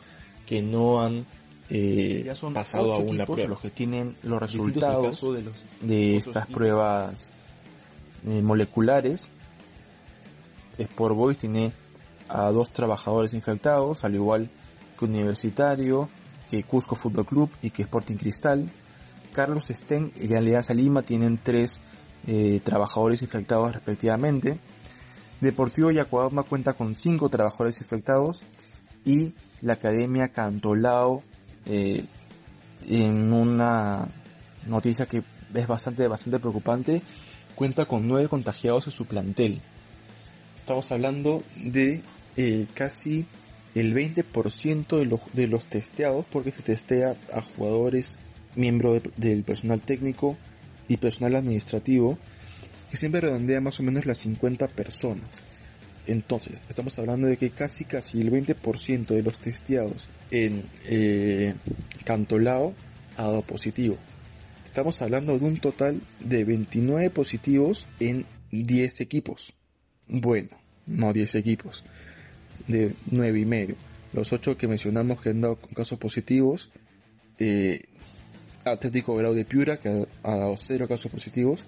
que 0.48 0.62
no 0.62 1.02
han 1.02 1.26
eh, 1.70 2.32
pasado 2.54 2.94
aún 2.94 3.18
la 3.18 3.26
prueba. 3.26 3.50
Los 3.50 3.60
que 3.60 3.70
tienen 3.70 4.16
los 4.24 4.40
resultados 4.40 5.22
de, 5.22 5.52
de 5.82 6.18
estas 6.18 6.48
pruebas 6.48 7.32
eh, 8.28 8.42
moleculares. 8.42 9.30
Sport 10.78 11.16
Boys 11.16 11.38
tiene 11.38 11.74
a 12.28 12.50
dos 12.52 12.72
trabajadores 12.72 13.34
infectados, 13.34 14.04
al 14.04 14.16
igual 14.16 14.50
que 14.98 15.06
Universitario, 15.06 16.10
que 16.50 16.64
Cusco 16.64 16.96
Fútbol 16.96 17.26
Club 17.26 17.50
y 17.62 17.70
que 17.70 17.84
Sporting 17.84 18.16
Cristal. 18.16 18.70
Carlos 19.34 19.66
Sten 19.70 20.12
y 20.16 20.34
Alianza 20.34 20.74
Lima 20.74 21.02
tienen 21.02 21.38
tres 21.38 21.80
eh, 22.26 22.62
trabajadores 22.64 23.22
infectados 23.22 23.74
respectivamente. 23.74 24.60
Deportivo 25.42 25.92
Yacuabama 25.92 26.44
cuenta 26.44 26.74
con 26.74 26.96
cinco 26.96 27.30
trabajadores 27.30 27.80
infectados 27.82 28.42
y 29.04 29.34
la 29.62 29.74
Academia 29.74 30.30
Cantolao 30.30 31.22
eh, 31.66 32.06
en 32.88 33.34
una 33.34 34.08
noticia 34.66 35.06
que 35.06 35.24
es 35.54 35.68
bastante 35.68 36.08
bastante 36.08 36.40
preocupante 36.40 37.02
cuenta 37.56 37.86
con 37.86 38.08
nueve 38.08 38.28
contagiados 38.28 38.86
en 38.88 38.92
su 38.92 39.06
plantel. 39.06 39.62
Estamos 40.56 40.92
hablando 40.92 41.44
de 41.56 42.02
eh, 42.38 42.68
casi 42.74 43.26
el 43.74 43.94
20% 43.94 44.98
de 44.98 45.06
los, 45.06 45.22
de 45.34 45.48
los 45.48 45.66
testeados 45.66 46.26
porque 46.32 46.52
se 46.52 46.62
testea 46.62 47.16
a 47.34 47.42
jugadores 47.42 48.20
miembros 48.56 49.02
del 49.18 49.44
personal 49.44 49.82
técnico 49.82 50.38
y 50.88 50.98
personal 50.98 51.36
administrativo 51.36 52.18
que 52.90 52.98
siempre 52.98 53.22
redondea 53.22 53.60
más 53.62 53.80
o 53.80 53.84
menos 53.84 54.06
las 54.06 54.20
50 54.20 54.68
personas. 54.70 55.30
Entonces, 56.08 56.62
estamos 56.70 56.98
hablando 57.00 57.28
de 57.28 57.38
que 57.38 57.50
casi 57.50 57.84
casi 57.84 58.22
el 58.22 58.32
20% 58.32 59.08
de 59.08 59.24
los 59.24 59.40
testeados 59.40 60.08
en 60.30 60.64
eh, 60.86 61.56
Cantolao 62.04 62.74
ha 63.18 63.24
dado 63.24 63.42
positivo. 63.42 63.98
Estamos 64.76 65.02
hablando 65.02 65.40
de 65.40 65.46
un 65.46 65.56
total 65.56 66.02
de 66.20 66.44
29 66.44 67.10
positivos 67.10 67.88
en 68.02 68.26
10 68.52 69.00
equipos. 69.00 69.54
Bueno, 70.10 70.50
no 70.86 71.14
10 71.14 71.36
equipos, 71.36 71.86
de 72.68 72.94
9 73.10 73.40
y 73.40 73.46
medio. 73.46 73.76
Los 74.12 74.34
8 74.34 74.58
que 74.58 74.68
mencionamos 74.68 75.22
que 75.22 75.30
han 75.30 75.40
dado 75.40 75.56
casos 75.74 75.98
positivos, 75.98 76.72
eh, 77.40 77.84
Atlético 78.66 79.16
Grau 79.16 79.34
de 79.34 79.46
Piura 79.46 79.78
que 79.78 80.08
ha, 80.24 80.36
dado 80.36 80.58
0 80.58 80.90
casos 80.90 81.10
positivos 81.10 81.64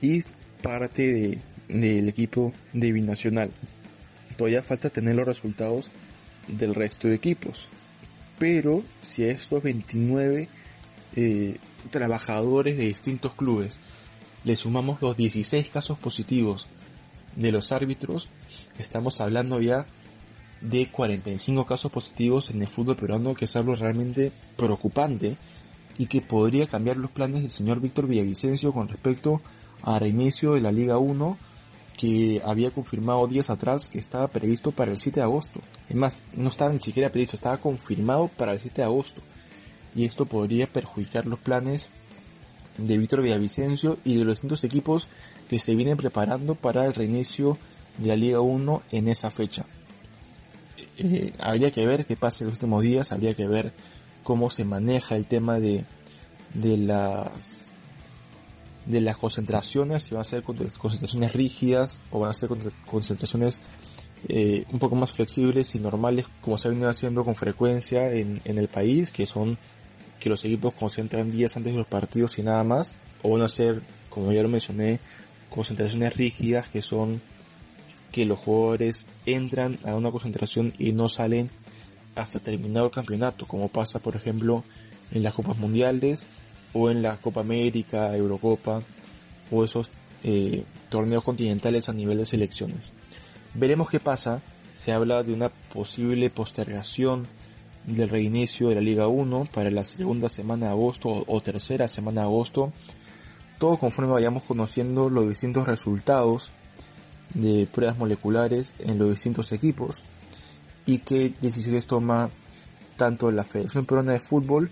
y 0.00 0.22
parte 0.62 1.40
del 1.66 2.08
equipo 2.08 2.52
de 2.72 2.92
Binacional. 2.92 3.50
Todavía 4.36 4.62
falta 4.62 4.88
tener 4.88 5.16
los 5.16 5.26
resultados 5.26 5.90
del 6.46 6.76
resto 6.76 7.08
de 7.08 7.16
equipos. 7.16 7.68
Pero 8.38 8.84
si 9.00 9.24
estos 9.24 9.64
29 9.64 10.48
eh, 11.16 11.56
trabajadores 11.90 12.76
de 12.76 12.86
distintos 12.86 13.34
clubes. 13.34 13.80
Le 14.44 14.56
sumamos 14.56 15.00
los 15.02 15.16
16 15.16 15.68
casos 15.68 15.98
positivos 15.98 16.66
de 17.34 17.52
los 17.52 17.72
árbitros, 17.72 18.28
estamos 18.78 19.20
hablando 19.20 19.60
ya 19.60 19.86
de 20.60 20.90
45 20.90 21.66
casos 21.66 21.92
positivos 21.92 22.50
en 22.50 22.62
el 22.62 22.68
fútbol 22.68 22.96
peruano, 22.96 23.34
que 23.34 23.44
es 23.44 23.56
algo 23.56 23.74
realmente 23.74 24.32
preocupante 24.56 25.36
y 25.98 26.06
que 26.06 26.22
podría 26.22 26.66
cambiar 26.66 26.96
los 26.96 27.10
planes 27.10 27.42
del 27.42 27.50
señor 27.50 27.80
Víctor 27.80 28.06
Villavicencio 28.06 28.72
con 28.72 28.88
respecto 28.88 29.40
al 29.82 30.00
reinicio 30.00 30.54
de 30.54 30.60
la 30.60 30.72
Liga 30.72 30.98
1 30.98 31.36
que 31.96 32.42
había 32.44 32.70
confirmado 32.70 33.26
días 33.26 33.48
atrás 33.48 33.88
que 33.88 33.98
estaba 33.98 34.28
previsto 34.28 34.70
para 34.70 34.92
el 34.92 34.98
7 34.98 35.20
de 35.20 35.24
agosto. 35.24 35.60
Es 35.88 35.96
más, 35.96 36.22
no 36.34 36.48
estaba 36.48 36.72
ni 36.72 36.80
siquiera 36.80 37.10
previsto, 37.10 37.36
estaba 37.36 37.56
confirmado 37.56 38.28
para 38.28 38.52
el 38.52 38.60
7 38.60 38.76
de 38.76 38.84
agosto 38.84 39.22
y 39.96 40.04
esto 40.04 40.26
podría 40.26 40.66
perjudicar 40.66 41.26
los 41.26 41.38
planes 41.40 41.90
de 42.76 42.98
Víctor 42.98 43.22
Villavicencio 43.22 43.96
y 44.04 44.16
de 44.16 44.24
los 44.24 44.34
distintos 44.34 44.62
equipos 44.62 45.08
que 45.48 45.58
se 45.58 45.74
vienen 45.74 45.96
preparando 45.96 46.54
para 46.54 46.84
el 46.84 46.92
reinicio 46.92 47.56
de 47.96 48.08
la 48.08 48.16
Liga 48.16 48.40
1 48.40 48.82
en 48.90 49.08
esa 49.08 49.30
fecha. 49.30 49.64
Eh, 50.98 51.32
habría 51.38 51.70
que 51.70 51.86
ver 51.86 52.04
qué 52.04 52.16
pasa 52.16 52.38
en 52.40 52.48
los 52.48 52.58
últimos 52.58 52.82
días, 52.82 53.10
habría 53.10 53.32
que 53.34 53.48
ver 53.48 53.72
cómo 54.22 54.50
se 54.50 54.64
maneja 54.64 55.16
el 55.16 55.26
tema 55.26 55.58
de, 55.58 55.84
de 56.52 56.76
las 56.76 57.64
de 58.84 59.00
las 59.00 59.16
concentraciones, 59.16 60.04
si 60.04 60.10
van 60.10 60.20
a 60.20 60.24
ser 60.24 60.44
concentraciones 60.44 61.32
rígidas 61.32 62.00
o 62.12 62.20
van 62.20 62.30
a 62.30 62.34
ser 62.34 62.50
concentraciones 62.86 63.60
eh, 64.28 64.64
un 64.72 64.78
poco 64.78 64.94
más 64.94 65.10
flexibles 65.10 65.74
y 65.74 65.80
normales 65.80 66.26
como 66.40 66.56
se 66.56 66.68
ha 66.68 66.70
venido 66.70 66.88
haciendo 66.88 67.24
con 67.24 67.34
frecuencia 67.34 68.12
en, 68.12 68.40
en 68.44 68.58
el 68.58 68.68
país, 68.68 69.10
que 69.10 69.26
son 69.26 69.58
que 70.20 70.28
los 70.28 70.44
equipos 70.44 70.74
concentran 70.74 71.30
días 71.30 71.56
antes 71.56 71.72
de 71.72 71.78
los 71.78 71.86
partidos 71.86 72.38
y 72.38 72.42
nada 72.42 72.64
más, 72.64 72.96
o 73.22 73.30
van 73.30 73.42
a 73.42 73.48
ser, 73.48 73.82
como 74.08 74.32
ya 74.32 74.42
lo 74.42 74.48
mencioné, 74.48 75.00
concentraciones 75.50 76.16
rígidas 76.16 76.68
que 76.68 76.82
son 76.82 77.20
que 78.12 78.24
los 78.24 78.38
jugadores 78.38 79.06
entran 79.26 79.78
a 79.84 79.94
una 79.94 80.10
concentración 80.10 80.72
y 80.78 80.92
no 80.92 81.08
salen 81.08 81.50
hasta 82.14 82.38
terminado 82.38 82.86
el 82.86 82.92
campeonato, 82.92 83.46
como 83.46 83.68
pasa 83.68 83.98
por 83.98 84.16
ejemplo 84.16 84.64
en 85.12 85.22
las 85.22 85.34
Copas 85.34 85.58
Mundiales 85.58 86.26
o 86.72 86.90
en 86.90 87.02
la 87.02 87.18
Copa 87.18 87.40
América, 87.40 88.16
Eurocopa 88.16 88.82
o 89.50 89.64
esos 89.64 89.90
eh, 90.24 90.64
torneos 90.88 91.24
continentales 91.24 91.88
a 91.88 91.92
nivel 91.92 92.18
de 92.18 92.26
selecciones. 92.26 92.92
Veremos 93.54 93.88
qué 93.88 94.00
pasa, 94.00 94.42
se 94.76 94.92
habla 94.92 95.22
de 95.22 95.32
una 95.32 95.48
posible 95.48 96.30
postergación 96.30 97.26
del 97.86 98.08
reinicio 98.08 98.68
de 98.68 98.74
la 98.74 98.80
Liga 98.80 99.06
1 99.06 99.48
para 99.52 99.70
la 99.70 99.84
segunda 99.84 100.28
semana 100.28 100.66
de 100.66 100.72
agosto 100.72 101.24
o, 101.26 101.40
tercera 101.40 101.86
semana 101.88 102.22
de 102.22 102.26
agosto, 102.26 102.72
todo 103.58 103.78
conforme 103.78 104.12
vayamos 104.12 104.42
conociendo 104.42 105.08
los 105.08 105.28
distintos 105.28 105.66
resultados 105.66 106.50
de 107.34 107.66
pruebas 107.72 107.98
moleculares 107.98 108.74
en 108.78 108.98
los 108.98 109.10
distintos 109.10 109.52
equipos 109.52 109.96
y 110.84 110.98
qué 110.98 111.32
decisiones 111.40 111.86
toma 111.86 112.30
tanto 112.96 113.30
la 113.30 113.44
Federación 113.44 113.86
Peruana 113.86 114.12
de 114.12 114.20
Fútbol 114.20 114.70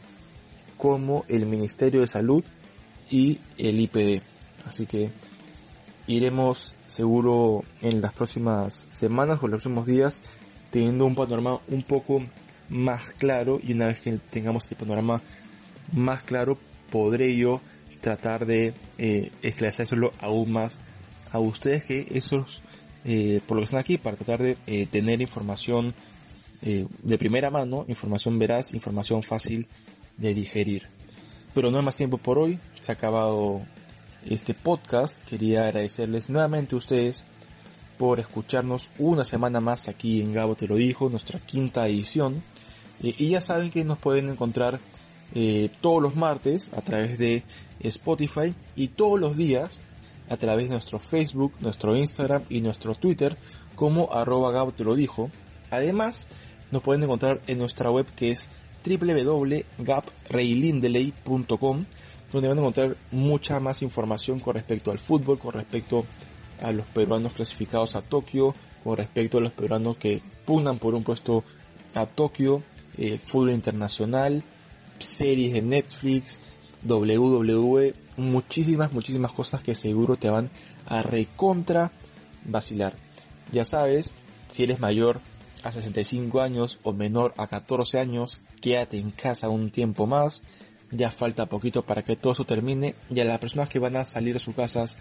como 0.76 1.24
el 1.28 1.46
Ministerio 1.46 2.00
de 2.00 2.06
Salud 2.06 2.44
y 3.10 3.38
el 3.58 3.80
IPD. 3.80 4.22
Así 4.66 4.86
que 4.86 5.10
iremos 6.06 6.74
seguro 6.86 7.64
en 7.80 8.00
las 8.00 8.12
próximas 8.12 8.88
semanas 8.92 9.38
o 9.40 9.48
los 9.48 9.62
próximos 9.62 9.86
días 9.86 10.20
teniendo 10.70 11.06
un 11.06 11.14
panorama 11.14 11.60
un 11.68 11.82
poco 11.82 12.22
más 12.68 13.12
claro 13.12 13.60
y 13.62 13.72
una 13.72 13.88
vez 13.88 14.00
que 14.00 14.18
tengamos 14.30 14.70
el 14.70 14.76
panorama 14.76 15.22
más 15.92 16.22
claro 16.22 16.58
podré 16.90 17.36
yo 17.36 17.60
tratar 18.00 18.46
de 18.46 18.74
eh, 18.98 19.30
esclarecérselo 19.42 20.12
aún 20.20 20.52
más 20.52 20.78
a 21.30 21.38
ustedes 21.38 21.84
que 21.84 22.06
esos 22.10 22.62
eh, 23.04 23.42
por 23.46 23.56
lo 23.56 23.60
que 23.60 23.64
están 23.66 23.80
aquí 23.80 23.98
para 23.98 24.16
tratar 24.16 24.42
de 24.42 24.56
eh, 24.66 24.86
tener 24.86 25.20
información 25.20 25.94
eh, 26.62 26.86
de 27.02 27.18
primera 27.18 27.50
mano, 27.50 27.84
información 27.88 28.38
veraz, 28.38 28.72
información 28.72 29.22
fácil 29.22 29.66
de 30.16 30.32
digerir. 30.32 30.88
Pero 31.52 31.70
no 31.70 31.78
hay 31.78 31.84
más 31.84 31.96
tiempo 31.96 32.16
por 32.16 32.38
hoy, 32.38 32.58
se 32.80 32.92
ha 32.92 32.94
acabado 32.94 33.60
este 34.24 34.54
podcast. 34.54 35.14
Quería 35.26 35.66
agradecerles 35.66 36.30
nuevamente 36.30 36.74
a 36.74 36.78
ustedes 36.78 37.24
por 37.98 38.18
escucharnos 38.18 38.88
una 38.98 39.24
semana 39.24 39.60
más 39.60 39.88
aquí 39.88 40.22
en 40.22 40.32
Gabo 40.32 40.54
Te 40.56 40.66
lo 40.66 40.76
dijo, 40.76 41.10
nuestra 41.10 41.38
quinta 41.40 41.86
edición. 41.86 42.42
Eh, 43.02 43.14
y 43.18 43.28
ya 43.28 43.40
saben 43.40 43.70
que 43.70 43.84
nos 43.84 43.98
pueden 43.98 44.28
encontrar 44.28 44.80
eh, 45.34 45.70
todos 45.80 46.02
los 46.02 46.16
martes 46.16 46.72
a 46.74 46.80
través 46.80 47.18
de 47.18 47.44
Spotify 47.80 48.54
y 48.76 48.88
todos 48.88 49.18
los 49.18 49.36
días 49.36 49.80
a 50.28 50.36
través 50.36 50.66
de 50.66 50.72
nuestro 50.72 50.98
Facebook, 50.98 51.52
nuestro 51.60 51.96
Instagram 51.96 52.42
y 52.48 52.60
nuestro 52.60 52.94
Twitter 52.94 53.36
como 53.74 54.12
arroba 54.12 54.52
Gabo 54.52 54.72
Te 54.72 54.84
lo 54.84 54.94
dijo. 54.94 55.30
Además, 55.70 56.26
nos 56.70 56.82
pueden 56.82 57.02
encontrar 57.02 57.40
en 57.46 57.58
nuestra 57.58 57.90
web 57.90 58.06
que 58.14 58.30
es 58.30 58.48
www.gapreylindeley.com 58.86 61.84
donde 62.32 62.48
van 62.48 62.58
a 62.58 62.62
encontrar 62.62 62.96
mucha 63.12 63.60
más 63.60 63.82
información 63.82 64.40
con 64.40 64.54
respecto 64.54 64.90
al 64.90 64.98
fútbol, 64.98 65.38
con 65.38 65.52
respecto 65.52 66.04
a 66.60 66.72
los 66.72 66.84
peruanos 66.88 67.32
clasificados 67.32 67.94
a 67.94 68.02
Tokio, 68.02 68.56
con 68.82 68.96
respecto 68.96 69.38
a 69.38 69.40
los 69.40 69.52
peruanos 69.52 69.98
que 69.98 70.20
pugnan 70.44 70.78
por 70.78 70.96
un 70.96 71.04
puesto 71.04 71.44
a 71.94 72.06
Tokio, 72.06 72.64
eh, 72.98 73.18
fútbol 73.22 73.50
internacional, 73.50 74.42
series 74.98 75.52
de 75.52 75.62
Netflix, 75.62 76.40
WWE, 76.86 77.94
muchísimas, 78.16 78.92
muchísimas 78.92 79.32
cosas 79.32 79.62
que 79.62 79.74
seguro 79.74 80.16
te 80.16 80.28
van 80.28 80.50
a 80.86 81.02
recontra 81.02 81.92
vacilar. 82.44 82.94
Ya 83.52 83.64
sabes, 83.64 84.14
si 84.48 84.64
eres 84.64 84.80
mayor 84.80 85.20
a 85.62 85.72
65 85.72 86.40
años 86.40 86.78
o 86.82 86.92
menor 86.92 87.32
a 87.36 87.46
14 87.46 87.98
años, 87.98 88.40
quédate 88.60 88.98
en 88.98 89.10
casa 89.10 89.48
un 89.48 89.70
tiempo 89.70 90.06
más. 90.06 90.42
Ya 90.90 91.10
falta 91.10 91.46
poquito 91.46 91.82
para 91.82 92.02
que 92.02 92.16
todo 92.16 92.34
eso 92.34 92.44
termine. 92.44 92.94
Y 93.10 93.20
a 93.20 93.24
las 93.24 93.38
personas 93.38 93.68
que 93.68 93.78
van 93.78 93.96
a 93.96 94.04
salir 94.04 94.34
de 94.34 94.38
sus 94.38 94.54
casas 94.54 94.96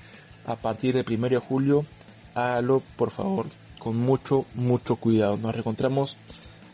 a 0.46 0.56
partir 0.56 0.96
del 0.96 1.06
1 1.08 1.30
de 1.30 1.38
julio, 1.38 1.86
hágalo 2.34 2.82
por 2.96 3.12
favor 3.12 3.48
con 3.78 3.98
mucho, 3.98 4.46
mucho 4.56 4.96
cuidado. 4.96 5.38
Nos 5.38 5.52
reencontramos 5.52 6.18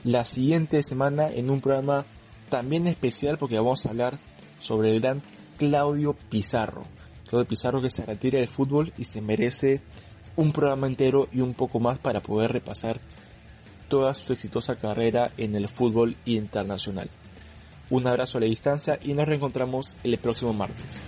la 0.03 0.23
siguiente 0.23 0.81
semana 0.83 1.29
en 1.29 1.49
un 1.49 1.61
programa 1.61 2.05
también 2.49 2.87
especial 2.87 3.37
porque 3.37 3.57
vamos 3.57 3.85
a 3.85 3.89
hablar 3.89 4.19
sobre 4.59 4.91
el 4.91 5.01
gran 5.01 5.21
Claudio 5.57 6.15
Pizarro. 6.29 6.83
Claudio 7.27 7.47
Pizarro 7.47 7.81
que 7.81 7.89
se 7.89 8.05
retira 8.05 8.39
del 8.39 8.47
fútbol 8.47 8.93
y 8.97 9.03
se 9.03 9.21
merece 9.21 9.81
un 10.35 10.51
programa 10.51 10.87
entero 10.87 11.27
y 11.31 11.41
un 11.41 11.53
poco 11.53 11.79
más 11.79 11.99
para 11.99 12.21
poder 12.21 12.51
repasar 12.51 13.01
toda 13.89 14.13
su 14.13 14.33
exitosa 14.33 14.75
carrera 14.75 15.31
en 15.37 15.55
el 15.55 15.67
fútbol 15.67 16.15
internacional. 16.25 17.09
Un 17.89 18.07
abrazo 18.07 18.37
a 18.37 18.41
la 18.41 18.47
distancia 18.47 18.99
y 19.01 19.13
nos 19.13 19.27
reencontramos 19.27 19.97
el 20.03 20.17
próximo 20.17 20.53
martes. 20.53 20.99